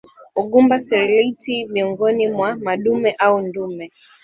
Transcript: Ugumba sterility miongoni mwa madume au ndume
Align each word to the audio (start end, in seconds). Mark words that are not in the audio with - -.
Ugumba 0.41 0.79
sterility 0.79 1.65
miongoni 1.65 2.27
mwa 2.31 2.55
madume 2.55 3.11
au 3.19 3.41
ndume 3.41 3.91